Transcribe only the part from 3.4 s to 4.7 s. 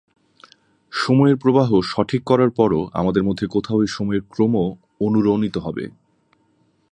কোথাও এই সময়ের ক্রম